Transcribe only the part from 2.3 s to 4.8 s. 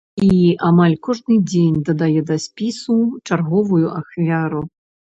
да спісу чарговую ахвяру.